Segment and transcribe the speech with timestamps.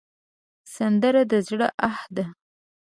[0.75, 2.25] سندره د زړه آه ده